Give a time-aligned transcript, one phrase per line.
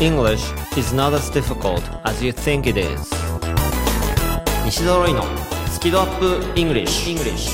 [0.00, 3.10] English is not as difficult as you think it is
[4.64, 5.24] 西澤ロイの
[5.72, 7.50] スキ度 up English, English.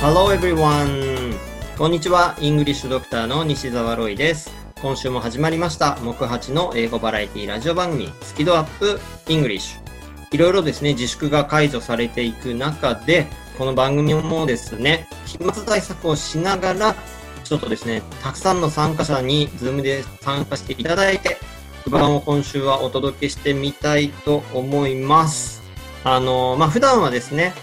[0.00, 1.34] Hello everyone
[1.76, 4.52] こんにちは、 English Doctor の西澤ロイです。
[4.80, 10.36] 今週も始まりました、木8の英語バラエティラジオ番組、スキ度 up English。
[10.36, 13.26] いろいろですね、自粛が解除されていく中で、
[13.56, 16.94] この番組もですね、飛沫対策をしながら、
[17.48, 21.38] ちょっとですね、たくさんの参加者に、ズームで参加していただいて、
[21.84, 25.62] 特番を今週はお届けしてみたいと思います。
[26.04, 27.54] あの、まあ、普段はですね、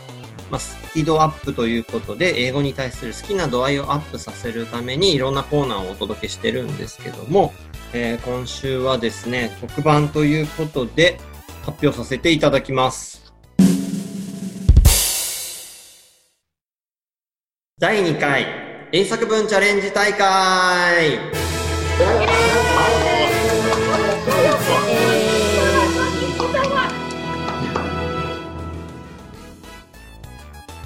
[0.49, 7.53] まあ、スキ度アップということで、英語に対する好きな度合いをアップさせるために、いろんなコーナーをお届けしてるんですけども、
[7.93, 11.19] えー今週はですね、特番ということで、
[11.63, 13.31] 発表させていただきます。
[17.77, 18.64] 第2回、
[18.97, 21.19] 英作文チャレンジ大会。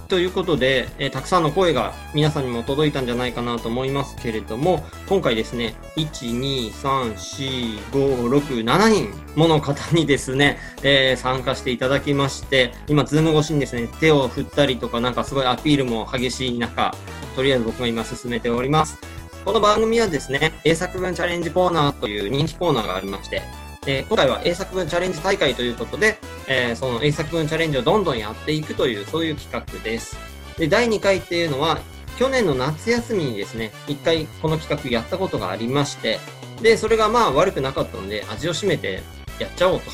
[0.07, 16.95] ということで、えーたくさんの声が皆さんにも届いたんじゃないかなと思いますけれども、今回ですね、1、2、3、4、5、6、7人もの方にですね、えー参加していただきまして、今、ズーム越しにですね、手を振ったりとか、なんかすごいアピールも激しい中、
[17.39, 18.99] とりあえず僕が今進めております。
[19.45, 23.43] この番組はですね、英作文チャレンジコーナーという人気コーナーがありまして、
[23.87, 26.17] えー今回は英作文チャレンジ大会ということで、
[26.49, 30.17] えーその英作文チャレンジをどんどんやっていくという、そういう企画です。
[30.57, 31.79] で、第2回っていうのは、
[32.17, 36.19] 去年の夏休みにですね、1回この企画やったことがありまして、
[36.61, 39.01] で、それがまあ悪くなかったので、味を占めて
[39.39, 39.89] やっちゃおうと。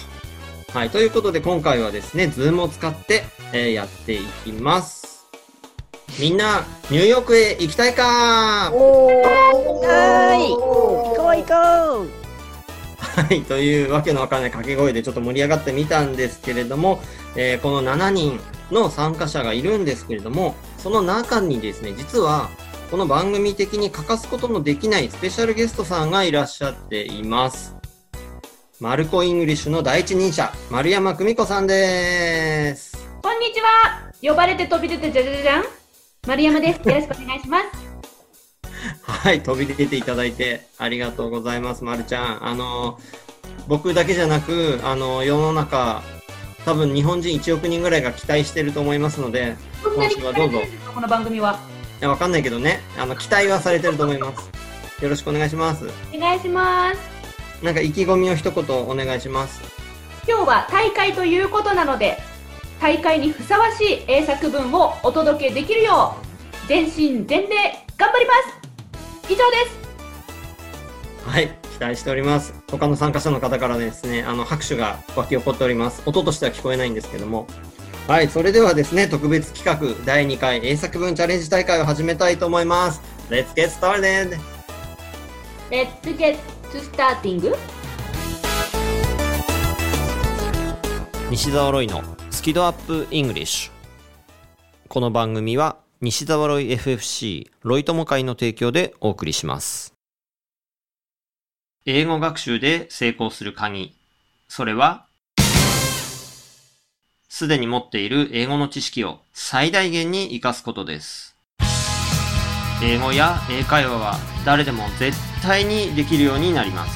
[0.76, 5.15] はい、ということで今回はですね、ズームを使って、えーやっていきます。
[6.20, 8.72] みんな、ニューヨークへ行きたいか？
[8.73, 9.14] おー
[9.86, 12.09] はい行こう行こう
[12.97, 17.00] はい、というわけのわからない掛け声でちょっと盛り上がってみたんですけれども、
[17.36, 18.40] えーこの7人
[18.72, 22.50] の参加者がいるんですけれども、その中にですね、実は、
[22.91, 27.75] この番組的に欠かすことのできないスペシャルゲストさんがいらっしゃっています。
[28.80, 32.97] マルコ・イングリッシュの第一人者、丸山久美子さんです。
[33.22, 34.12] こんにちは。
[34.22, 35.63] 呼ばれて飛び出てじゃじゃじゃん。
[36.28, 36.90] 丸山です。
[36.90, 37.86] よろしくお願いします。
[39.03, 42.47] はい、飛び出ていただいてありがとうございます、まるちゃん。
[42.47, 43.00] あの、
[43.68, 46.02] 僕だけじゃなく、あの、世の中、
[46.66, 50.62] 多分日本人1億人ぐらいが期待してると思いますので、今週はどうぞ
[50.94, 51.59] この番組は。
[52.00, 55.03] いや、わかんないけどね、あの、期待はされてると思います。
[55.03, 55.86] よろしくお願いします。
[56.12, 57.00] お願いします。
[57.63, 59.62] なんか意気込みを一言お願いします。
[60.28, 62.18] 今日は大会ということなので、
[62.80, 68.34] 大会にふさわしい英作文をお届けできるよう、全身全霊頑張りま
[68.94, 69.31] す。
[69.31, 69.86] 以上です。
[71.28, 72.53] はい、期待しております。
[72.69, 76.03] 他の参加者の方からですね、あの、拍手が湧き起こっております。
[76.06, 77.47] 音としては聞こえないんですけども。
[78.08, 83.02] はい、それではですね、特別企画第2回英作文チャレンジ大会を始めたいと思います。
[83.30, 84.38] Let's get started!
[85.72, 86.38] Let's get
[86.72, 87.56] to starting.
[91.31, 93.72] 西澤ロイのスキドアップイングリッシュ。
[94.88, 99.95] この番組は西澤ロイ FFC ロイ友会の提供でお送りします。
[101.88, 103.95] 英語学習で成功する鍵。
[104.47, 105.07] それは、
[107.28, 111.35] すでに持っている英語の知識を最大限に活かすことです。
[112.83, 116.95] 英語や英会話は誰でも絶対にできるようになります。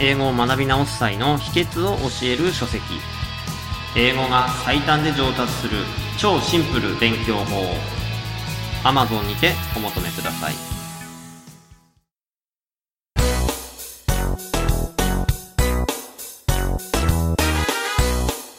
[0.00, 2.80] 英語を学び直す際の秘訣を教える書籍。
[3.96, 5.78] 英語が最短で上達する
[6.16, 7.64] 超シンプル勉強法を
[8.84, 10.54] Amazon にてお求めください。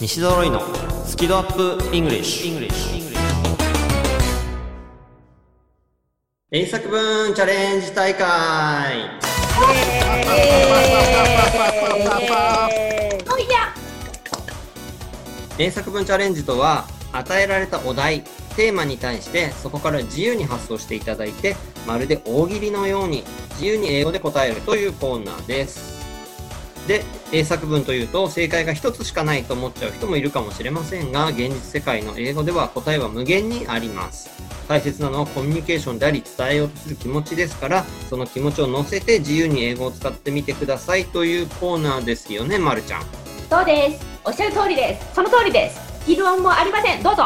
[0.01, 0.61] 西澤ロイの
[1.05, 2.69] スキドアップイングリッシュ。
[6.51, 9.09] 英作文チャレンジ大会。
[9.57, 9.63] お
[12.17, 13.30] いや
[15.61, 18.21] 英作文チャレンジとは与えられたお題
[18.55, 21.55] テーマに対してそこから自由に発想していただいて
[21.85, 26.01] まるで大喜利のように自由に英語で答えるというコーナーです。
[26.87, 34.31] で英作文というと正解が一つしかないと思っちゃう人もいるかもしれませんが現実世界の英語では答えは無限にあります。
[34.67, 43.03] 大切なのはコミュニケーションであり伝えようとする気持ちですからその気持ちを乗せて自由に英語を使ってみてくださいというコーナーですよねまるちゃん。
[43.49, 44.10] そうです。
[44.23, 45.15] おっしゃる通りです。
[45.15, 46.05] その通りです。
[46.05, 47.01] 議論もありません。
[47.01, 47.25] どうぞ。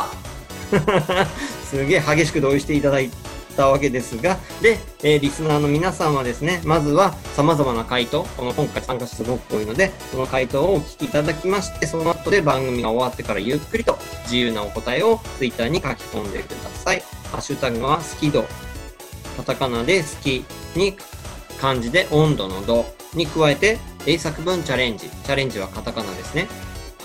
[1.69, 3.11] すげえ激しく同意していただい
[3.57, 17.03] たわけですが、で、えーリスナーの皆さんはですね、まずは様々な回答、この今回参加者すごく多いので、その回答をお聞きいただきまして、その後で番組が終わってからゆっくりと自由なお答えをツイッターに書き込んでください。
[17.29, 18.45] ハッシュタグは好き度。
[19.35, 20.45] カタカナで好き
[20.75, 20.95] に
[21.59, 25.09] 漢字で温度の度に加えて英作文チャレンジ。
[25.09, 26.47] チャレンジはカタカナですね。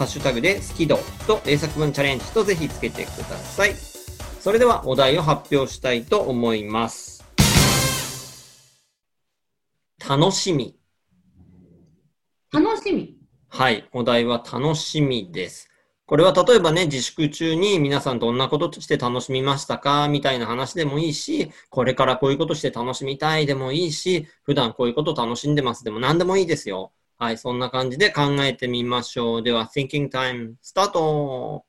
[0.00, 3.74] ハッシュタグで好き度と英作文チャレンジとぜひつけてください。
[4.40, 7.22] それではお題を発表したいと思います。
[10.08, 10.78] 楽しみ。
[12.50, 13.18] 楽しみ。
[13.48, 13.90] はい。
[13.92, 15.68] お題は楽しみです。
[16.06, 20.08] これは例えばね、自粛中に皆さんどんなことして楽しみましたか？
[20.08, 26.90] みたいな話でもいいし、これからこういうことして楽しみたいでもいいし、普段こういうこと楽しんでますでも何でもいいですよ。
[27.20, 27.38] はい。
[27.38, 29.42] そんな感じで考えてみましょう。
[29.42, 31.66] では、Thinking Time スタート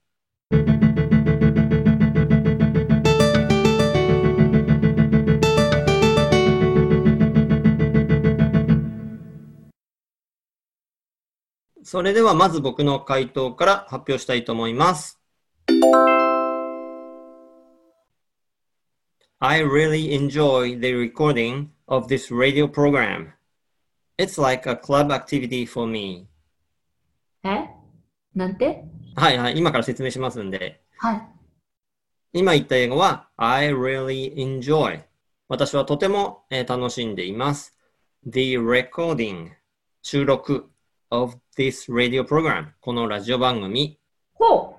[11.84, 15.20] それではまず僕の回答から発表したいと思います。
[19.40, 23.41] I really enjoy the recording of this radio program.
[24.22, 26.28] It's like a club activity for me.
[27.44, 27.68] え
[28.36, 28.86] なんて
[29.16, 30.84] はいはい、今から説明しますんで。
[30.98, 31.22] はい。
[32.34, 35.02] 今言った英語は I really enjoy.
[35.48, 37.76] 私はとても、えー楽しんでいます。
[38.28, 39.54] The recording
[40.04, 40.70] 収録
[41.10, 44.00] of this radio program このラジオ番組
[44.36, 44.78] ほ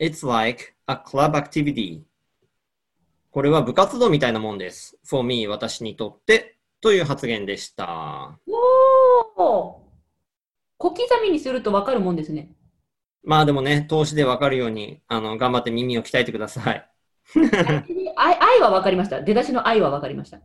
[0.00, 0.02] う。
[0.02, 2.00] It's like a club activity
[3.30, 4.98] これは部活動みたいなもんです。
[5.04, 8.38] for me 私にとってという発言でした。
[9.36, 9.82] おお。
[10.78, 12.50] 小刻みにするとわかるもんですね。
[13.24, 16.90] まあでもね、投資でわかるようにあの頑張って耳を鍛えてください。
[18.16, 19.20] 愛愛はわかりました。
[19.20, 20.40] 出だしの愛はわかりました。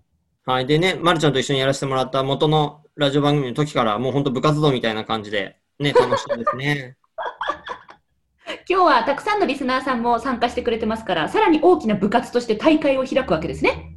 [0.46, 0.66] はい。
[0.66, 6.98] でね、まるちゃんと一緒にやらせてもらった元のラジオ番組の時からもう本当部活動みたいな感じでね、楽しいですね。
[8.68, 13.91] 今日はたくさんのリスナーさんも参加してくれてますから、さらに大きな部活として大会を開くわけですね。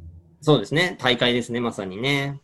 [0.45, 0.95] そうですね。
[1.01, 2.39] 大会ですね、まさにね。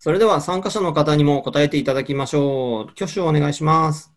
[0.00, 2.90] それでは参加者の方にも答えていただきましょう。
[2.90, 4.12] 挙手をお願いします。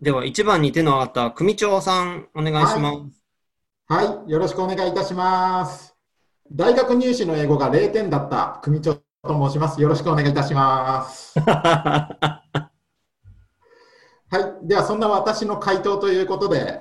[0.00, 3.24] では、1番に手の上がった組長さん、お願いします。
[3.88, 5.96] はい、よろしくお願いいたします。
[6.52, 9.02] 大学入試の英語が0点だった組長と
[9.48, 9.82] 申します。
[9.82, 11.34] よろしくお願いいたします。
[11.42, 12.44] は
[14.32, 16.80] い、ではそんな私の回答ということで、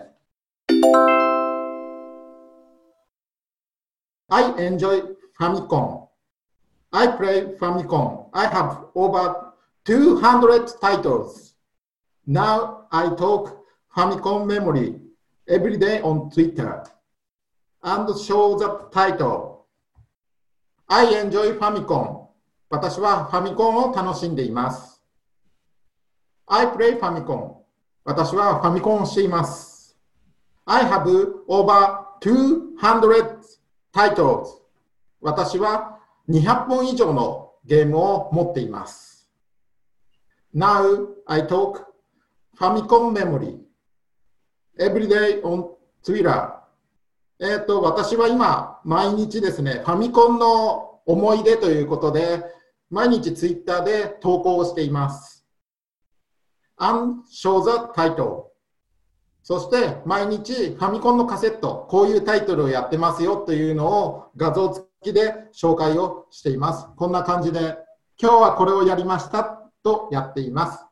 [4.30, 5.02] I enjoy
[5.40, 6.08] Famicom.
[6.94, 8.30] I play Famicom.
[8.34, 9.54] I have over
[9.86, 11.56] 200 titles.
[12.26, 13.66] Now I talk
[13.96, 14.96] Famicom memory
[15.48, 16.84] every day on Twitter
[17.84, 19.66] and show the title.
[20.88, 22.28] I enjoy Famicom.
[22.72, 25.02] 私はファミコンを楽しんでいます。
[26.46, 27.56] I play Famicom.
[28.06, 29.98] 私はファミコンをしています。
[30.66, 31.04] I have
[31.48, 33.59] over 200
[33.94, 34.62] titles.
[35.22, 36.00] 私は
[36.30, 39.30] 200本以上のゲームを持っています。
[40.56, 41.86] Now I talk
[42.58, 43.60] Famicom memory
[44.80, 45.70] every day on
[46.04, 46.56] Twitter
[47.42, 52.44] えっ、と、私は今、毎日ですね、ファミコンの思い出ということで、
[52.90, 55.40] 毎日ツイッターで投稿をしています。
[56.80, 58.49] and show the title
[59.50, 66.88] そして、毎日ファミコンのカセット、こういうタイトルをやってますよというのを画像付きで紹介をしています。
[66.96, 67.76] こんな感じで、
[68.22, 70.86] 今日はこれをやりましたとやっています。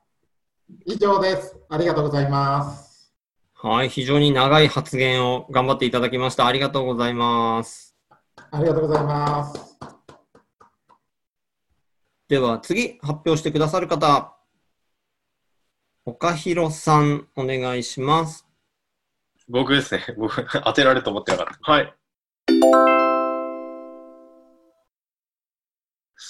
[0.87, 1.55] 以上です。
[1.69, 3.13] ありがとうございます。
[3.53, 3.89] はい。
[3.89, 6.47] 非常に長い発言を頑張っていただきました。
[6.47, 7.95] ありがとうございます。
[8.49, 9.77] ありがとうございます。
[12.27, 14.35] では、次、発表してくださる方。
[16.05, 18.46] 岡弘さん、お願いします。
[19.48, 20.04] 僕ですね。
[20.16, 21.72] 僕、当てられると思ってなかった。
[21.72, 21.94] はい。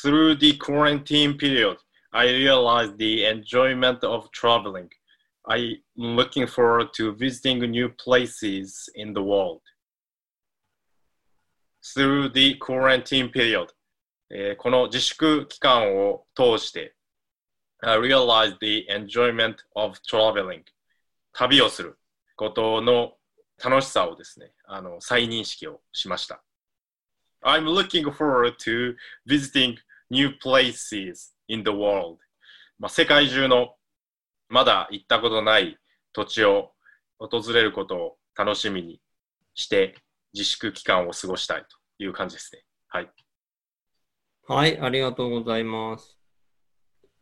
[0.04, 1.76] Through the quarantine period,
[2.10, 4.88] I realized the enjoyment of traveling.
[5.46, 9.60] I'm looking forward to visiting new places in the world.
[11.82, 13.68] Through the quarantine period,
[14.30, 16.96] えーこの自粛期間を通して、
[17.80, 20.62] I realized the enjoyment of traveling.
[21.32, 21.98] 旅をする。
[22.37, 23.13] ことの
[23.61, 26.43] 楽しさをですね、あの再認識をしました。
[27.43, 28.95] I'm looking forward to
[29.27, 29.75] visiting
[30.09, 32.17] new places in the world.
[32.79, 33.75] まあ、世界中の
[34.49, 35.77] まだ行ったことない
[36.13, 36.71] 土地を
[37.19, 39.01] 訪れることを楽しみに
[39.55, 39.95] して
[40.33, 42.63] 自粛期間を過ごしたいという感じですね。
[42.87, 43.11] はい。
[44.47, 46.17] はい、ありがとうございます。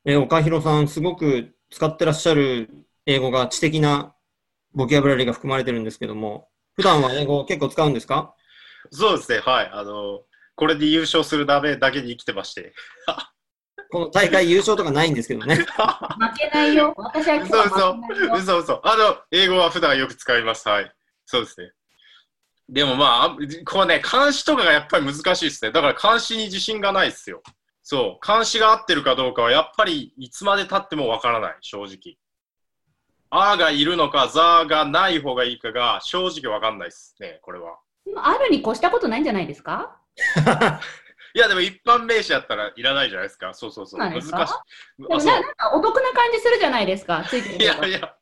[0.03, 2.69] え、岡弘さん、すごく使ってらっしゃる
[3.05, 4.14] 英語が知的な
[4.75, 8.35] ボキャブラリーが含まれてるんですけども、普段は英語を結構使うんですか？
[8.91, 9.39] そうですね。
[9.39, 9.69] はい。
[9.73, 10.21] あの、
[10.55, 12.73] これで優勝するためだけに生きてまして。
[13.91, 15.55] この大会優勝とかないんですけどね。
[15.55, 15.65] 負
[16.37, 16.93] けないよ。
[16.97, 18.33] 私は今日は負けないよ。
[18.35, 18.81] 嘘嘘。
[18.87, 20.67] あの、英語は普段よく使います。
[20.67, 20.91] はい。
[21.25, 21.71] そうですね。
[22.67, 25.71] でもまあこうね、監視とかがやっぱり難しいですね。
[25.71, 27.41] だから監視に自信がないですよ。
[27.83, 28.27] そう。
[28.27, 31.57] 監視が合ってるかどうかはやっぱりいつまで経ってもわからない。
[31.61, 32.17] 正直。
[33.29, 37.39] あーがいるのか、ザーがない方がいいかが正直わかんないですね。
[37.41, 37.77] これは。
[38.05, 39.97] でもあるに越したことないんじゃないですか？
[41.35, 43.53] いや、でも一般名詞やったらいらないじゃないですか。
[43.53, 43.99] そうそうそう。
[43.99, 44.29] 難しい。
[44.29, 47.25] でもななんかお得な感じするじゃないですか。
[47.27, 48.15] ついてるいやいや、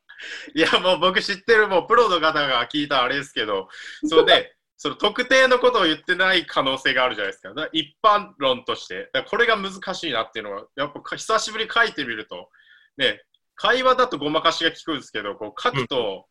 [0.55, 3.67] いやもう僕知ってるもうプロの方が聞いたあれですけど、
[4.09, 7.49] それで、その特定のことを言ってない可能性があるじゃないですか。
[7.49, 9.11] だから一般論として。
[9.27, 12.49] これが難しいなっていうのは、やっぱ久しぶりに書いてみると、
[12.97, 13.21] ね、
[13.63, 16.25] 会話だとごまかしが効くんですけど、こう書くと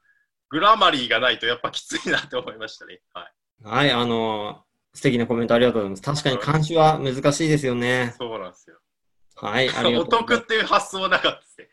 [0.50, 3.00] グラマリーがないとやっぱきついなって思いましたね。
[3.14, 3.64] はい。
[3.64, 4.60] はい、あの、
[4.92, 6.22] 素敵なコメントありがとうございます。
[6.24, 8.14] 確かに監視は難しいですよね。
[8.18, 8.76] そうなんですよ。
[9.36, 10.40] はい、ありがおとうございます。
[10.40, 11.68] 得っていう発想はなかったですね。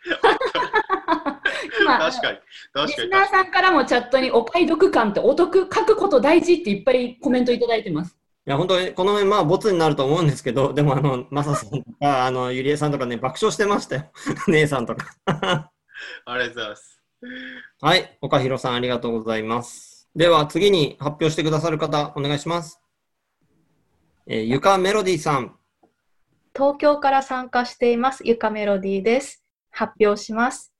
[1.82, 2.38] 今確かに。
[2.74, 3.10] 確リスかに。
[3.10, 8.18] ナーさんからもチャットにお買い得感ってお得書くこと大事っていっぱいコメントいただいてます。
[8.50, 14.12] いや、本当に、この辺、まあ、ボツになると思うんですけど、でも、あの、マサさんとか、 あの、ゆりえさんとかね、爆笑してましたよ。
[14.50, 15.06] 姉さんとか。
[15.28, 15.72] あ
[16.36, 17.04] りがとうございます。
[17.80, 20.10] はい、岡弘さん、ありがとうございます。
[20.16, 22.82] では、次に発表してくださる方、お願いします。
[24.26, 25.56] えーゆかメロディさん。
[26.56, 29.44] 東京から参加していますゆかメロディーです。
[29.70, 30.74] 発表します。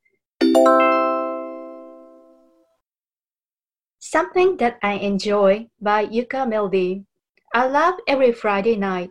[4.02, 7.09] Something that I enjoy by Yuka Melody.
[7.55, 9.11] I love every Friday night.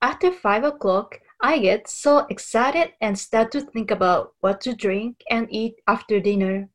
[0.00, 5.22] After 5 o'clock, I get so excited and start to think about what to drink
[5.30, 6.68] and eat after dinner.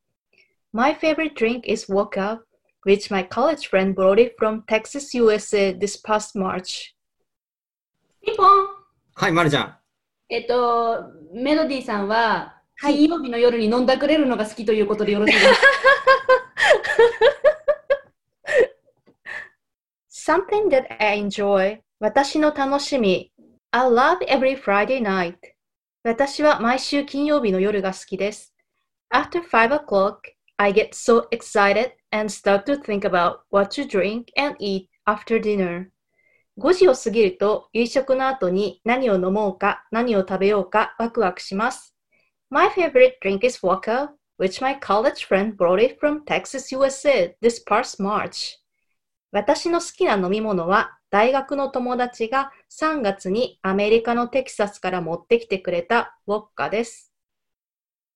[0.72, 2.40] My favorite drink is Vodka,
[2.84, 6.94] which my college friend brought it from Texas, USA this past March.
[8.24, 8.66] ピンポン
[9.14, 9.76] はい、まるちゃん。
[10.30, 15.50] えっと、メロディーさんは、はい金曜日の夜に飲んだくれるのが好きということでよろしいですか
[20.28, 21.80] Something that I enjoy.
[21.98, 23.32] 私の楽しみ。
[23.70, 25.36] I love every Friday night.
[26.02, 28.54] 私は毎週金曜日の夜が好きです。
[29.12, 30.18] After 5 o'clock,
[30.56, 35.40] I get so excited and start to think about what to drink and eat after
[35.40, 35.90] dinner.
[36.58, 41.94] 5時を過ぎると夕食の後に何を飲もうか何を食べようかワクワクします。
[42.50, 48.00] My favorite drink is vodka, which my college friend brought it from Texas, USA this past
[48.00, 48.57] March.
[49.31, 57.13] 私の好きな飲み物は大学の友達が3月にアメリカのテキサスから持ってきてくれたウォッカです。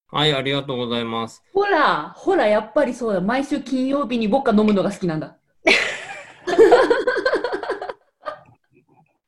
[0.08, 1.44] はい、ありがとうございます。
[1.54, 3.22] ほら、ほら、やっぱりそうだ。
[3.22, 5.38] 毎週金曜日に僕が飲むのが好きなんだ。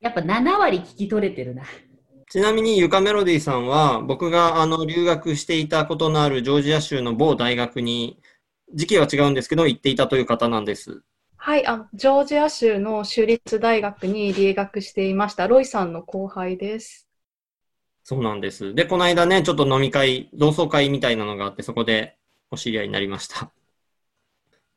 [0.00, 1.64] やっぱ7割聞き取れてるな。
[2.30, 8.20] ちなみに、ゆかメロディさんは、僕が、あの、留学していたことのあるジョージア州の某大学に、
[8.74, 11.02] 時期は違うんですけど、行っていたという方なんです。
[11.46, 15.46] はい、あのジョージア州の州立大学に留学していました。
[15.46, 17.06] ロイさんの後輩です。
[18.02, 18.74] そうなんです。
[18.74, 22.18] で、この間ね、ちょっと飲み会、同窓会みたいなのがあって、そこで
[22.50, 23.52] お知り合いになりました。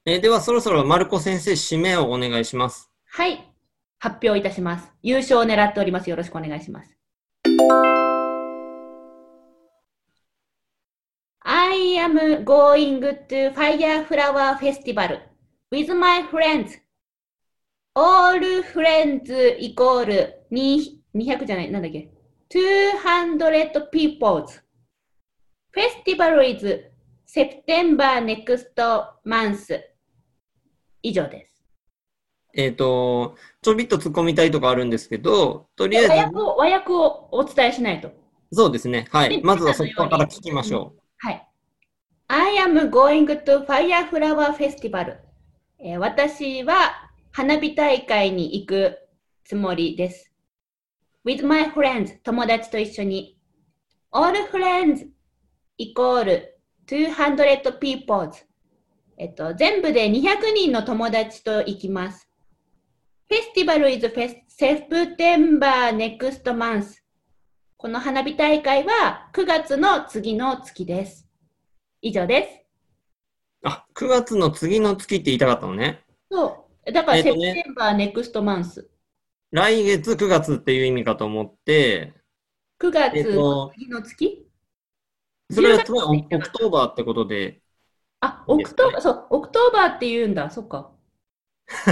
[0.06, 2.92] えーでは、そろそろ、マルコ先生、指名をお願いします。
[3.08, 3.52] はい。
[3.98, 4.94] 発表いたします。
[5.02, 6.10] 優勝を狙っております。
[6.12, 6.96] よろしくお願いします。
[11.40, 15.29] I am going to Fire Flower Festival
[15.72, 16.80] with my friends.
[17.96, 18.40] All
[18.74, 22.12] friends イコールに200じゃない、なんだっけ
[22.50, 24.62] ?200 peoples.
[25.74, 26.92] Festival is
[27.28, 28.74] September next
[29.26, 29.82] month.
[31.02, 31.64] 以上です。
[32.56, 38.12] えっ、と、ちょびっと突っ込みたいとこあるんですけど、とりあえず、和訳を和訳をお伝えしないと。
[38.52, 39.08] そうですね。
[39.12, 39.30] はい。
[39.30, 41.48] でまずはそこから聞きましょはい。
[42.28, 45.18] I am going to Fire Flower Festival、
[45.82, 48.98] えー私は花火大会に行く
[49.46, 50.30] つもりです。
[51.26, 53.40] with my friends 友達と一緒に。
[54.12, 55.08] all friends
[55.78, 58.30] イコール200 people
[59.18, 62.30] えっと、全部で200人の友達と行きます。
[63.30, 66.96] Festival is September next month
[67.78, 71.26] この花火大会は9月の次の月です。
[72.02, 72.69] 以上です。
[73.63, 73.68] う。
[73.68, 76.04] あ、9月の次の月って言いたかったのね。
[76.32, 76.92] そう。
[76.92, 78.89] だから、 Sep えっとね tember、next month。
[79.51, 82.13] 来月9月っていう意味かと思って、
[82.80, 84.48] 9月えっと、の次の月？
[85.51, 87.62] それは10つまりお October ってことで、
[88.22, 90.50] あ、 Oc tober、そう、 October って言うんだ。
[90.50, 90.92] そっか。
[91.68, 91.89] そ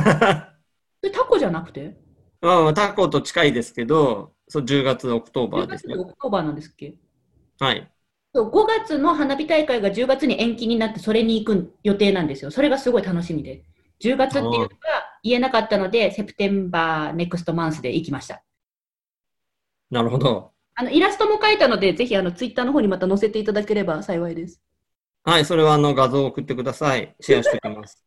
[1.04, 1.98] れタコじゃなくて？
[2.42, 5.96] まあまあタコと近いですけど、そう10月 October ?10 ですね。
[5.96, 6.96] 月で Ocトーバーなんですっけ？
[7.60, 7.92] はい。
[8.38, 12.52] そう、5月の花火大会が10月に延期になって、それに行く予定なんですよ。
[12.52, 13.64] それがすごい楽しみで。
[14.00, 14.68] 10月っていうのが
[15.24, 18.44] 言えなかったので、セプテンバー、ネクストマンスで行きました。
[19.90, 20.52] なるほど。
[20.76, 24.62] あの、イラストも描いたので、ぜひ、あの、ツイッターの方にまた載せていただければ幸いです。
[25.24, 27.16] はい、それはあの画像を送ってください。
[27.20, 28.06] シェアしておきます。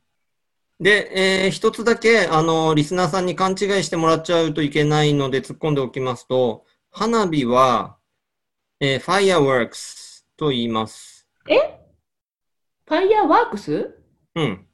[0.78, 7.95] で、えー一つだけ、あの、リスナーさんに勘違いしてもらっちゃうといけないので突っ込んでおきますと、花火は、
[8.78, 11.26] えー、fireworks と言います。
[12.88, 13.96] ファイヤーワークス
[14.34, 14.66] うん。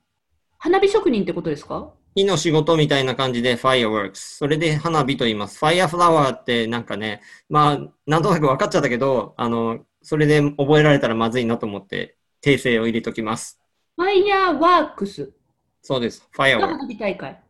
[0.58, 1.94] 花火職人ってことですか？
[2.14, 4.16] 火の仕事みたいな感じで fireworks。
[4.16, 5.64] それで花火と言います。
[5.64, 13.60] fireflower ってなんかね、まあ、なんとなく分かっちゃったけど、あの、それで覚えられたらまずいなと思って、訂正を入れときます。
[13.96, 15.32] ファイヤーワークス
[15.80, 16.28] そうです。
[16.36, 16.60] が fireworks。
[16.60, 17.40] 花火大会。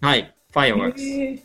[0.00, 0.34] はい。
[0.52, 1.40] fireworks。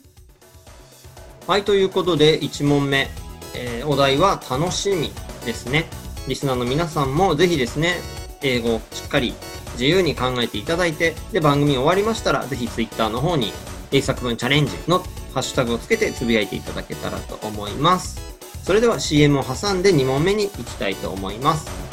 [1.46, 3.10] はい、ということで1問目、
[3.56, 5.12] えーお題は楽しみ
[5.46, 5.86] ですね。
[6.28, 7.96] リスナーの皆さんもぜひですね、
[8.42, 9.34] 英語をしっかり
[9.74, 13.54] 自由に考えていただいて、で、番組終わりましたら、ぜひ Twitter の方に
[13.92, 15.00] 英作文チャレンジの
[15.34, 18.20] ハッシュタグをつけてつぶやいていただけたらと思います。
[18.64, 21.85] それでは CM を挟んで2問目に行きたいと思います。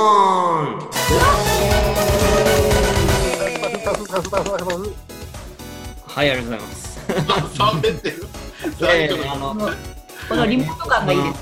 [6.06, 6.89] はい、ありがとうございます。
[7.12, 8.26] 喋ってる。
[8.82, 9.54] えーあの
[10.28, 11.40] このリモート感がいいです。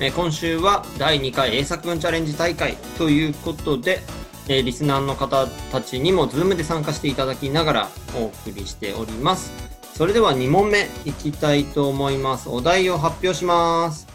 [0.00, 4.02] えー今週は第2回英作文チャレンジ大会ということで、
[4.48, 9.52] えーリスナーの方たちにも Zoom で参加していただきながらお送りしております。
[9.94, 12.48] それでは2問目いきたいと思います。
[12.48, 14.08] お題を発表します。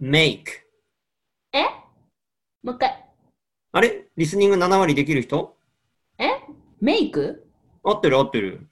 [0.00, 0.44] make
[1.52, 1.64] え？
[2.62, 3.04] もう一回。
[3.72, 4.06] あれ？
[4.16, 5.54] リスニング7割できる人？
[6.18, 6.40] え？
[6.80, 7.46] メイク
[7.82, 8.68] 合ってる合ってる。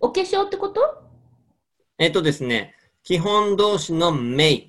[0.00, 0.80] お化粧ってこと？
[1.98, 4.68] えっとですね、基本動詞の make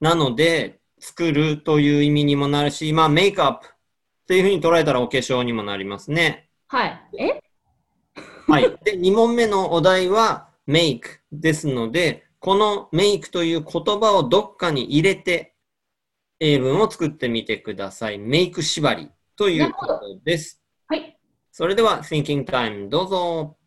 [0.00, 3.70] なので、作るという意味にもなるし、まあ、メイクアップっ
[4.28, 6.48] ていうふうに捉えたらお化粧にもなりますね。
[6.68, 7.00] はい。
[7.18, 7.42] え？
[8.46, 8.78] はい。
[8.84, 11.00] で、2問目のお題は make
[11.32, 15.56] ですので、この make という言葉をどっかに入れて、
[16.38, 18.20] 英文を作ってみてください。
[18.20, 20.61] make 縛りということです。
[21.54, 23.58] それでは、thinking time どうぞ。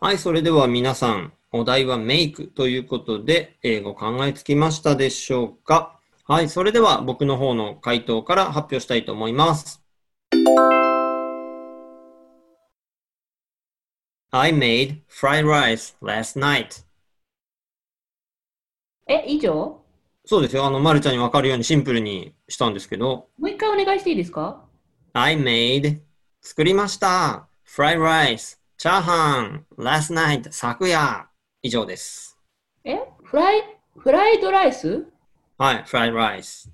[0.00, 6.00] はい、それでは皆さん、お題はメイクということで、英語考えつきましたでしょうか？
[6.24, 9.80] はい、それでは僕の方の回答から発表したいと思います。
[14.32, 16.84] I made fried rice last night.
[19.08, 19.80] え、以上？
[20.24, 20.64] そうですよ。
[20.66, 24.64] あの、まるちゃんにわかるようにシンプルにしたんですけど、もう一回お願いしていいですか
[25.14, 26.00] ？I made
[26.42, 27.48] 作りました。
[27.66, 31.28] fried rice チャーハン last night 昨夜
[31.62, 32.38] 以上です。
[32.84, 32.98] え？
[33.24, 33.62] フライ、
[33.98, 35.06] フライドライス？
[35.58, 36.70] はい、fried rice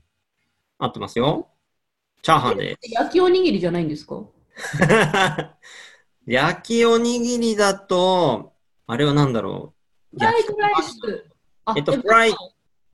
[0.78, 1.48] 合ってますよ。
[2.20, 2.92] チャーハンです。
[2.92, 4.20] 焼きおにぎりじゃないんですか？
[6.26, 8.52] 焼きおにぎりだと、
[8.86, 9.74] あれは何だろ
[10.12, 10.18] う？
[10.18, 11.24] フライドライス。
[11.64, 12.34] あえっとフライ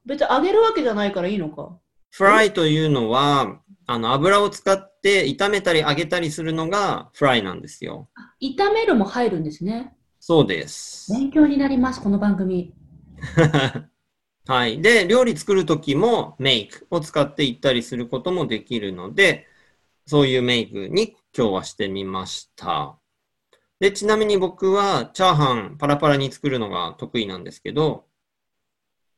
[0.04, 1.78] 別に揚げるわけじゃないからいいのか。
[2.10, 8.10] フライというのは、あの、油を使って炒めたり揚げたりするのがフライなんですよ。
[8.40, 9.96] 炒めるも入るんですね。
[10.20, 11.10] そうです。
[11.12, 12.74] 勉強になります、この番組。
[14.46, 14.82] はい。
[14.82, 19.46] で、料理作るときもメイクを使っていったりすることもできるので、
[20.06, 22.98] そういうメイクに今日はしてみました。
[23.82, 28.04] で、ちなみに僕はチャーハンパラパラに作るのが得意なんですけど、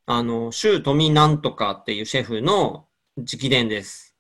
[0.07, 2.87] あの、シュウトミなんとかっていうシェフの
[3.18, 4.16] 直伝です。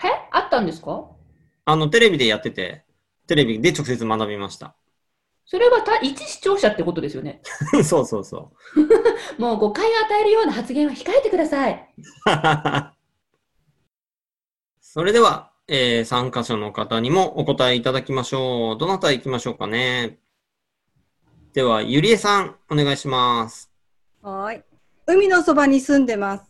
[0.00, 0.06] え？
[0.30, 1.10] あったんですか？
[1.64, 2.84] あの、テレビでやってて、
[3.26, 4.76] テレビで直接学びました。
[5.44, 7.42] それはた一視聴者ってことですよね？
[7.82, 8.52] そうそうそ
[9.38, 11.92] もう誤解を与えるような発言は控えてください。
[11.98, 12.02] う。
[14.80, 18.78] それでは、えー参加者の方にもお答えいただきましょう。
[18.78, 20.18] どなた行きましょうかね。
[21.54, 23.70] では、ゆりえさん、お願いします。
[24.22, 24.62] はい。
[25.06, 26.44] 海のそばに住んでます。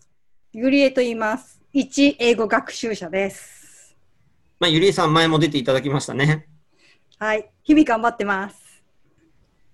[0.53, 1.61] ゆりえと言います。
[1.73, 3.97] 一英語学習者です。
[4.59, 6.49] まあ、ゆりえさん、前も出ていただきましたね。
[7.19, 7.51] はい。
[7.63, 8.83] 日々頑張ってます。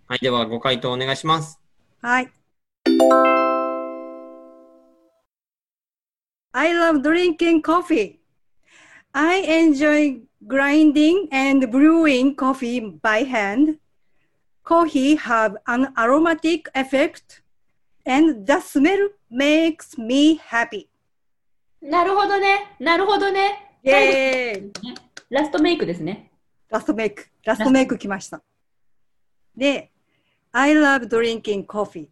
[0.07, 1.61] はい、では、ご回答お願いします。
[2.03, 2.31] はい。
[6.53, 8.20] I love drinking coffee.
[9.13, 13.79] I enjoy grinding and brewing coffee by hand.
[14.65, 17.43] Coffee have an aromatic effect
[18.07, 20.89] and the smell makes me happy.
[21.83, 22.77] なるほどね。
[22.79, 23.79] なるほどね。
[23.83, 24.95] イェーイ
[25.31, 26.31] ラストメイクですね。
[26.69, 27.27] ラストメイク。
[27.45, 28.43] ラストメイク来ました。
[29.57, 29.91] で、
[30.53, 32.09] I love drinking coffee.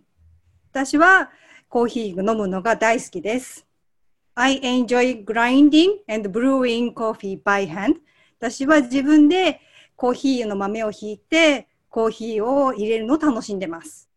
[0.73, 1.31] 私は
[1.69, 3.68] コーヒー飲むのが大好きです。
[4.41, 7.97] I enjoy grinding and brewing coffee by hand.
[8.39, 9.61] 私は自分で
[9.97, 14.09] コーヒーの豆をひいてコーヒーを入れるのを楽しんでます。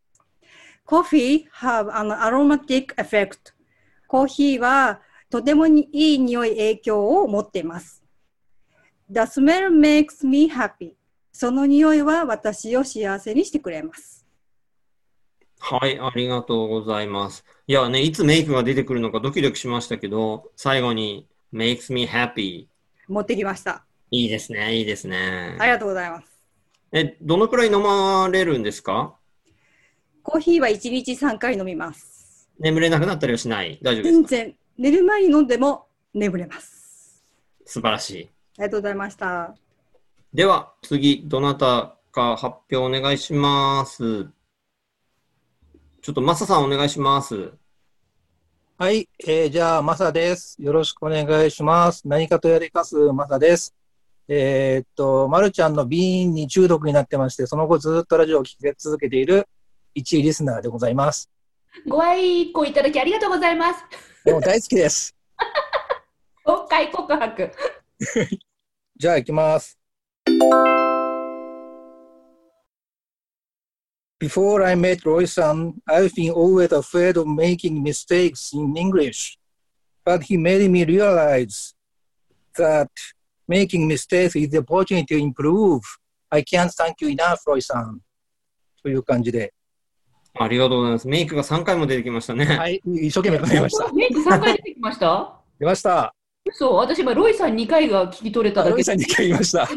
[0.84, 2.94] コーヒー have an aromatic
[3.42, 3.52] ト
[4.06, 8.04] コーヒーはとてもにいい匂い影響を持っています。
[9.10, 10.92] The smell makes me happy.
[11.32, 14.24] その匂いは私を幸せにしてくれます。
[15.58, 17.44] はい、ありがとうございます。
[17.68, 22.66] いやね、いつメイクが出てくるのかドキドキしましたけど、最後に makes me happy。
[23.08, 23.84] 持ってきました。
[24.10, 25.64] いいですね、いいですねあ。
[25.64, 26.26] りがとうございます。
[26.92, 29.14] え、どのくらい飲まれるんですか？
[30.24, 32.48] コーヒーは1日3回飲みます。
[32.58, 33.78] 眠れなくなったりはしない？
[33.80, 34.28] 大丈夫ですか？
[34.28, 37.22] 全然、寝る前に飲んでも眠れます。
[37.64, 38.30] 素晴らしい。
[38.58, 39.54] ありがとうございました。
[40.34, 44.26] では、次、どなたか発表お願いします。
[46.02, 47.52] ちょっと、マサさんお願いします。
[48.76, 50.60] はい、えーじゃあ、マサです。
[50.60, 52.08] よろしくお願いします。
[52.08, 53.72] 何かとやりかすマサです。
[54.26, 59.46] えーっと、まるちゃんのビーンに中毒になってまして、その後ずっとラジオを聴き続けている
[59.94, 61.30] 一位リスナーでございます。
[61.86, 63.84] ご愛顧いただきありがとうございます。
[64.24, 65.14] でも大好きです。
[66.42, 67.52] 公開告白。
[68.98, 69.78] じゃあ、行きます。
[74.22, 79.36] Before I met Roy-san, I've been always afraid of making mistakes in English.
[80.04, 81.74] But he made me realize
[82.56, 82.88] that
[83.48, 85.82] making mistakes is the opportunity to improve.
[86.30, 87.98] I can't thank you enough, Roy-san.
[88.80, 89.52] という感じで。
[90.38, 91.08] ありがとうございます。
[91.08, 92.44] メイクが3回も出てきましたね。
[92.44, 93.92] はい、一生懸命考えました。
[93.92, 96.14] メイク3回出てきました出ました。
[96.46, 99.68] 嘘私今、ロイさん2回が聞き取れただけロイさんに回言いました。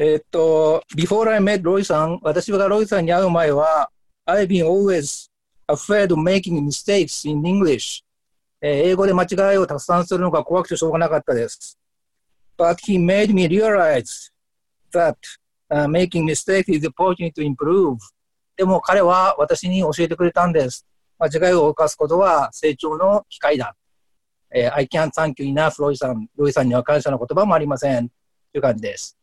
[0.00, 3.90] えっと、before I met ロイさん、私がロイさんに会う前は、
[4.26, 5.30] I've been always
[5.68, 8.02] afraid of making mistakes in English.
[8.60, 11.78] 英語で間違いをたくさんするのが怖くてしょうがなかったです。
[12.58, 14.32] But he made me realize
[14.92, 15.14] that、
[15.70, 17.98] uh, making mistakes is the opportunity to improve.
[18.56, 20.84] でも彼は私に教えてくれたんです。
[21.18, 23.76] 間違いを犯すことは成長の機会だ。
[24.52, 26.26] えー I can't thank you enough, ロイさん。
[26.36, 28.08] ロイさんには感謝の言葉もありません。
[28.08, 28.14] と
[28.54, 29.16] いう感じです。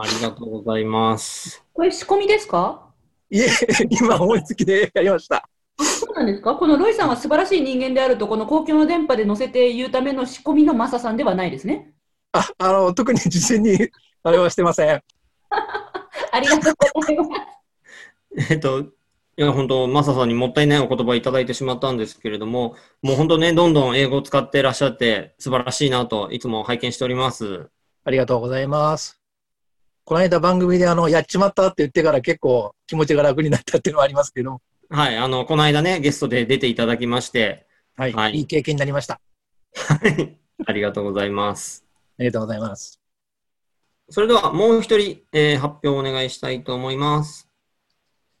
[0.00, 1.64] ありがとうございます。
[1.72, 2.88] これ仕込みですか？
[3.30, 3.48] いえ、
[3.90, 5.48] 今思いつきでやりました。
[5.78, 6.54] そうなんですか？
[6.54, 11.92] このロイさんは素晴らしい人間であると、この公共の電波で載せて言うための仕込みのマサさんではないですね。
[12.32, 13.88] あ、あの、特に事前に
[14.22, 15.02] あれはしてません。
[16.30, 17.30] ありがとうございます。
[18.52, 18.86] えっと、い
[19.36, 27.68] や、本当マサさんにもったいないお言葉いただいてしまったんですけれども、もう本当ね、どんどん英語を使ってらっしゃって、素晴らしいなと、いつも拝見しております。
[28.04, 29.17] ありがとうございます。
[30.08, 39.20] この間番組であの、やっちまったって言ってから結構気持ちが楽になったっていうのはありますけど、はい、あの、この間ね、ゲストで出ていただきまして、はい、はいいい経験になりました。
[39.74, 41.84] はいありがとうございます。
[42.18, 42.98] ありがとうございます。
[44.08, 47.46] それではもう一人、えー発表をお願いしたいと思います。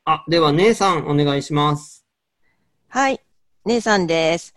[0.06, 2.06] あ、では姉さんお願いします。
[2.88, 3.20] はい、
[3.66, 4.54] 姉さんです。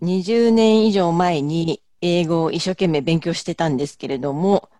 [0.00, 4.70] 20年以上前に英語を一生懸命勉強してたんですけれども、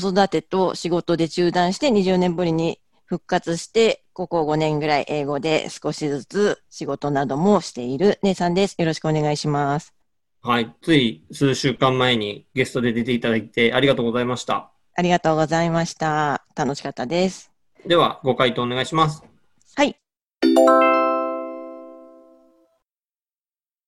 [0.00, 8.74] 子育てと仕事で中断して20年ぶりに復活して、ここ5年ぐらい英語で少しずつ仕事などもしている姉さんです。
[8.78, 9.94] よろしくお願いします。
[10.42, 10.74] はい。
[10.82, 14.72] つい数週間前にゲストで出ていただいてありがとうございました。
[14.96, 16.44] ありがとうございました。
[16.56, 17.52] 楽しかったです。
[17.86, 19.22] では、ご回答お願いします。
[19.76, 19.96] はい。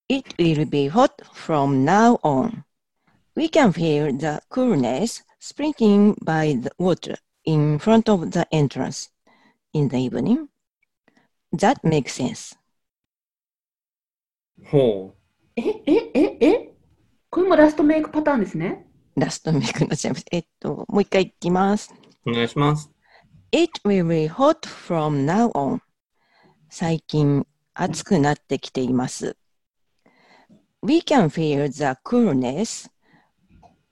[0.09, 2.66] It will be hot from now on.
[3.36, 9.08] We can feel the coolness sprinkling by the water in front of the entrance
[9.72, 10.48] in the evening.
[11.52, 12.56] That makes sense.
[14.64, 15.14] ほ
[15.56, 16.74] え、え、え、え
[17.30, 18.86] これもラストメイクパターンですね。
[19.16, 20.24] ラストメイクになっちゃいます。
[20.30, 21.92] えっと、もう一回いきます。
[22.26, 22.30] う。
[22.30, 22.90] お願いします。
[23.50, 25.80] It will be hot from now on.
[26.70, 29.36] 最近暑くなってきています。
[30.82, 32.90] We can feel the coolness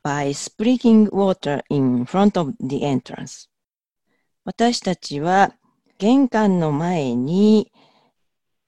[0.05, 3.49] by sprinkling water in front of the entrance.
[4.43, 5.55] 私たちは
[5.97, 7.71] 玄関の前に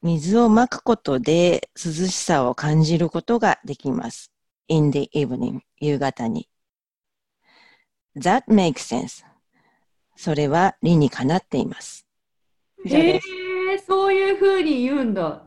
[0.02, 4.32] 水をまくことで涼しさを感じることができます。
[4.68, 6.50] in the evening, 夕方に。
[8.18, 9.24] That makes sense.
[10.16, 12.08] それは理にかなっています。
[12.84, 13.20] え、
[13.86, 15.44] そういうふうに言うんだ。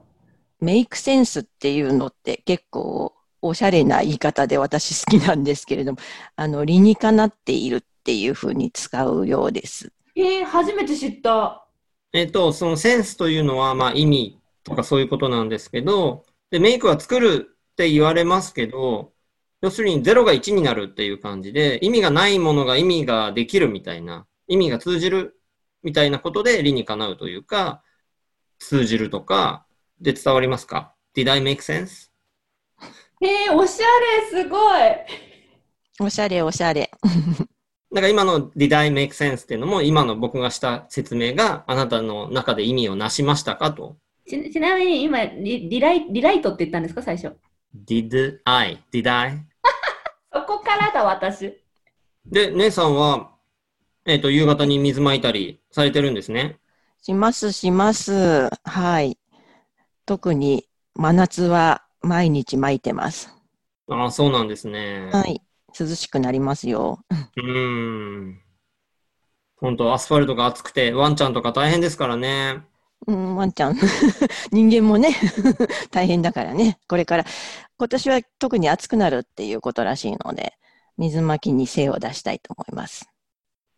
[0.61, 5.98] メイクセンスっていうのって結構おしゃれな言い方で私好きなんですけれども、
[6.37, 9.92] あの、理にかなっているっていうふうに使うようです。
[10.14, 11.66] えー、初めて知った。
[12.12, 19.12] えっと、そのセンスというのは、まあ意味とかそういうことなんですけど、で、メイクは作るって言われますけど、
[19.62, 25.40] 要するに0が1になるっていう感じで、意味がないものが意味ができるみたいな、意味が通じる
[25.83, 27.83] みたいなことで理にかなうというか、
[28.59, 29.66] 通じるとか、
[30.00, 32.10] で伝わりますか ?Did I make sense?
[33.22, 34.80] えー、おしゃれ、すごい。
[36.00, 36.90] おしゃれおしゃれ。
[37.92, 43.98] だから今の Did I make sense っていうのも、今の僕がした説明があなたの中で意味をなしましたかと。
[44.26, 47.37] ちちなみに今リ、リライ、リライトって言ったんですか、最初
[47.87, 48.83] ？Did I?
[48.90, 49.44] Did I?
[50.33, 51.61] そこからだ、私。
[52.24, 53.33] で、姉さんは、
[54.06, 56.59] えっ、と、夕方に水まいたりされてるんですね。
[57.02, 58.48] しますします。
[58.64, 59.18] はい。
[60.06, 63.34] 特に真夏は毎日巻いてます。
[63.88, 65.10] ああ、そうなんですね。
[65.12, 65.42] はい。
[65.78, 67.00] 涼しくなりますよ。
[67.36, 68.40] うーん。
[69.56, 72.62] 本当アスファルトが暑くて、ワンちゃんとか大変ですからね。
[73.06, 73.76] うん、ワンちゃん。
[74.52, 75.14] 人間もね、
[75.90, 76.78] 大変だからね。
[76.88, 77.24] これから、
[77.78, 80.54] 今年は特に暑くなるっていうことらしいので、
[80.96, 83.08] 水まきに精を出したいと思います。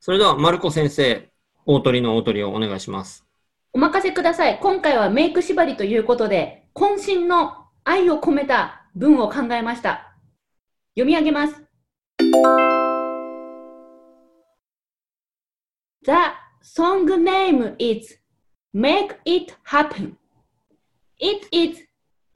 [0.00, 1.30] それでは、マルコ先生、
[1.66, 3.24] 大鳥の大鳥をお願いします。
[3.72, 4.58] お任せください。
[4.61, 10.14] 今回はメイク縛りということで、渾身の愛を込めた文を考えました。
[10.95, 11.55] 読み上げます。
[16.05, 16.12] The
[16.62, 18.18] song name is
[18.75, 20.16] Make It Happen.
[21.18, 21.81] It is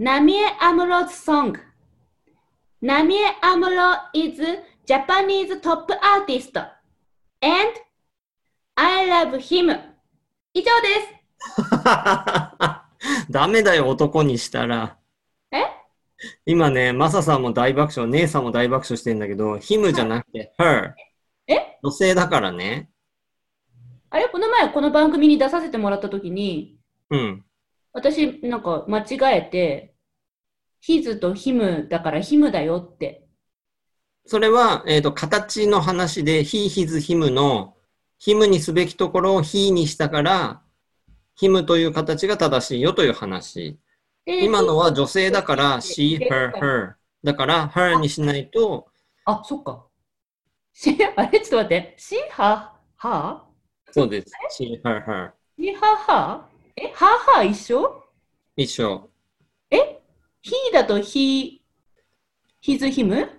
[0.00, 1.56] Namie Amuro's song.
[2.82, 4.40] Namie Amuro is
[4.86, 6.56] Japanese top artist.
[7.40, 7.72] And
[8.74, 9.80] I love him.
[10.54, 11.16] 以上です。
[13.30, 14.96] ダメだよ、男にしたら。
[16.46, 20.94] え今ね、マサさんも大爆笑、姉さんも大爆笑してんだけど、ヒムじゃなくて、her。
[21.46, 21.78] え？
[21.82, 22.90] 女性だからね。
[24.10, 26.78] あれこの前この番組に出させてもらったときに、
[27.10, 27.44] うん。
[27.92, 29.94] 私なんか間違えて、
[30.80, 33.26] ヒズとヒムだからヒムだよって。
[34.26, 37.76] それは、えっ、と、形の話で、he, his, him の、
[38.20, 40.62] him にすべきところを he にしたから、
[41.40, 43.78] him という形が正しいよという話。
[44.26, 46.94] で今のは女性だから、she, her, her。
[47.22, 48.88] だから、her にしないと、
[49.24, 49.86] あ、そっか。
[50.72, 51.40] し、あれ？
[51.40, 51.94] ちょっと待って。
[51.96, 53.44] し、は、は？
[53.92, 54.32] そうです。
[54.60, 55.30] she, her, her。
[55.58, 56.48] し、は、は？
[56.76, 58.04] え、は、は一緒？
[58.56, 59.08] 一緒。
[59.70, 60.00] え？
[60.42, 61.62] ひだとひ、
[62.60, 63.30] ひずひむ？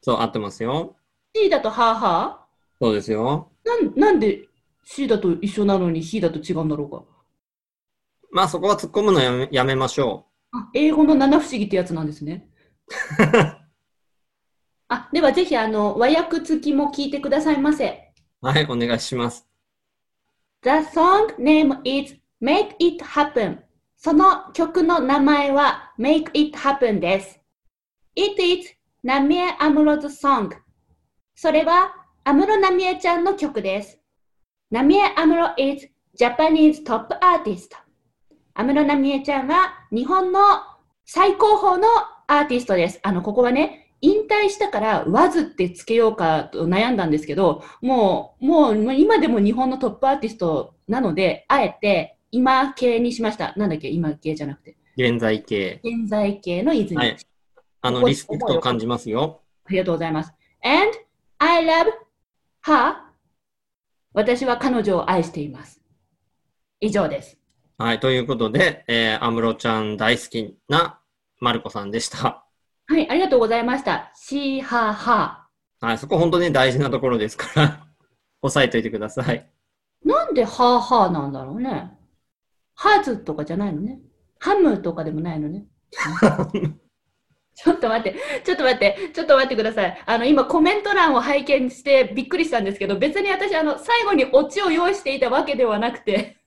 [0.00, 0.96] そう、合ってますよ。
[1.34, 2.46] しだとは、は？
[2.80, 3.50] そうですよ。
[3.64, 4.48] なん、なんで
[4.84, 7.04] しだと一緒なのにひだと違うんだろうか？
[8.32, 10.31] まあ、そこは突っ込むのやめやめましょあ、
[10.74, 12.48] 英語の七不思議ってやつなんですね。
[14.88, 18.12] あ、ではぜひあの和訳付きも聞いてくださいませ。
[18.42, 18.46] う。
[18.46, 19.48] はい、お願いします。
[20.62, 23.62] The song name is Make It Happen.
[23.96, 27.40] その曲の名前は Make It Happen です。
[28.14, 30.50] It is ナミエ・アムロズ song.
[31.34, 33.98] それは安室奈美恵ちゃんの曲です。
[34.70, 37.70] ナミエ・アムロ is Japanese top artist.
[38.54, 40.40] 安室奈美恵ちゃんは日本の
[41.06, 41.88] 最高峰の
[42.26, 43.00] アーティストです。
[43.02, 53.54] あの、ここはね、引退したから was ってつけようかと悩んだんですけど、もう、もう今でも日本のトップアーティストなので、あえて今系にしました。
[53.56, 53.88] なんだっけ？
[53.88, 54.76] 今系じゃなくて。
[54.96, 55.80] 現在形。
[55.82, 56.96] 現在形の泉。
[56.98, 57.16] はい。
[57.80, 59.40] あの、リスペクトを感じますよ。
[59.64, 60.32] ありがとうございます。
[60.62, 60.92] And
[61.38, 61.86] I love
[62.66, 62.96] her.
[64.12, 65.80] 私は彼女を愛しています。
[66.80, 67.38] 以上です。
[67.82, 67.98] はい。
[67.98, 71.00] ということで、えー、安室ちゃん大好きな
[71.40, 72.46] マルコさんでした。
[72.86, 74.12] はい、ありがとうございました。
[74.16, 75.32] she, her, her.
[75.80, 75.98] はい。
[75.98, 77.84] そこ本当に大事なところですから、
[78.40, 79.50] 押さえといてください。
[80.04, 81.90] なんでハーハーなんだろうね。
[82.76, 83.98] ハーズとかじゃないのね。
[84.38, 85.64] ハムとかでもないのね。
[87.56, 90.02] ちょっと待って、ちょっと待って、ちょっと待ってください。
[90.06, 96.41] あの、今コメント欄を拝見してびっくりしたんですけど、別に私、あの、最後にオチを用意していたわけではなくて、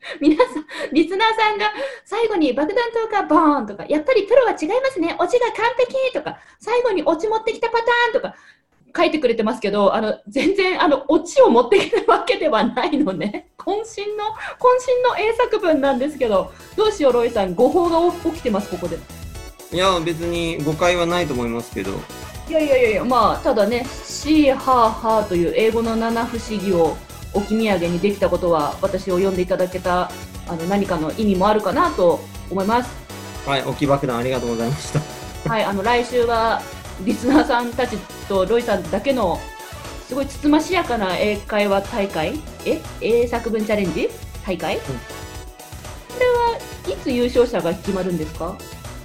[0.20, 1.70] 皆さん、リスナーさんが
[2.04, 5.16] 最後に爆弾投下ボーンとか、やっぱりプロは違いますね。
[5.18, 8.34] オチが完璧とか、最後にオチ持ってきたパターンとか、
[8.96, 13.50] 書いてくれてますけど、あの、全然、あの、オチを持ってきたわけではないのね。
[13.56, 17.54] 渾身の、渾身の英作文なんですけど、どうしよう、ロイさん。
[17.54, 18.98] 誤報が起きてます、ここで。
[19.72, 21.92] いや、別に誤解はないと思いますけど、
[22.48, 26.96] いやいやいやまあ、ただね、シーハーハーという英語の七不思議を
[27.32, 30.10] 置き土産にできたことは、私を読んでいただけた
[30.48, 32.90] あの何かの意味もあるかなと思います。
[33.46, 33.62] はい。
[33.62, 35.00] 置き爆弾ありがとうございました。
[35.50, 36.60] はい、あの来週は
[37.04, 37.96] リスナーさんたち
[38.28, 39.38] とロイさんだけの
[40.06, 42.40] すごいつつましやかな英会話大会？
[42.66, 42.80] え？
[43.00, 44.10] 英作文チャレンジ？
[44.44, 44.82] 大会、こ
[46.18, 48.56] れはいつ優勝者が決まるんですか？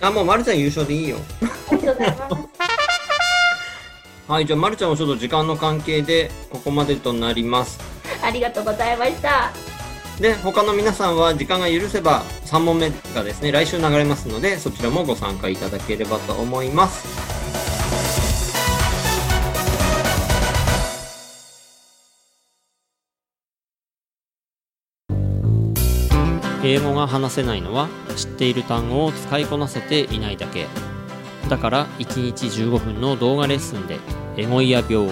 [0.01, 1.17] あ、もうまるちゃん優勝でいいよ。
[1.71, 2.35] ありがとうございます。
[4.27, 4.45] はい。
[4.45, 7.79] じゃあ、まるちゃんはちょっと時間の関係で、ここまでとなります。
[8.25, 9.51] ありがとうございました。
[10.19, 17.35] で、他の皆さんは時間が許せば3問目がですね、来週流れますので、そちらもご参加いただければと思います。
[26.63, 30.65] 英語が話せないのは知っている単語を使いこなせていないだけ
[31.47, 33.99] だから1日15分の動画レッスンで
[34.35, 35.11] エゴイヤ病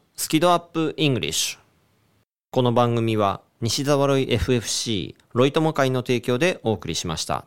[0.15, 1.59] スキドアップイングリッシュ
[2.51, 7.45] この番組は西澤ロイ FFC ロイ友会の提供でお送りしました。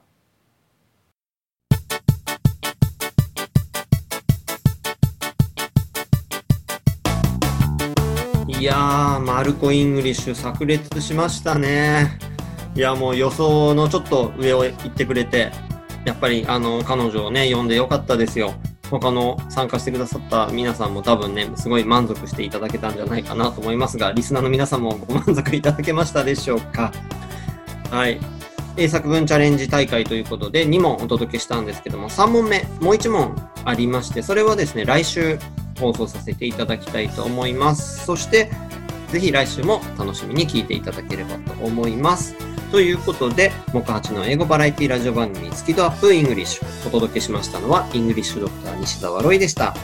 [8.46, 12.18] いやー、マルコ・イングリッシュ炸裂しましたね。
[12.74, 15.52] いや、もう予想のちょっと上を行ってくれて、
[16.04, 18.54] やっぱりあの彼女をね、呼んでよかったですよ。
[18.98, 26.92] 他の参加してくださった皆さんも多分ね、すごい満足していただけたんじゃないかなと思いますが、リスナーの皆さんもご満足いただけましたでしょうか？
[27.90, 28.20] はい。
[28.76, 35.38] 英作文チャレンジ大会ということで2問お届けしたんですけども、3問目、もう1問ありまして、それはですね、来週
[35.78, 38.04] 放送させていただきたいと思います。
[38.04, 38.50] そして、
[39.10, 42.34] ぜひ来週も楽しみに聞いていただければと思います。
[42.74, 46.88] ということで、木八の英語バラエティラジオ番組、スキドアップイングリッシュ。
[46.88, 49.76] お届けしましたのは、イングリッシュドクター西澤ロイでした。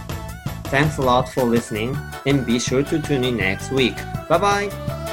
[0.65, 1.95] Thanks a lot for listening
[2.29, 3.95] and be sure to tune in next week.
[4.29, 5.10] Bye bye!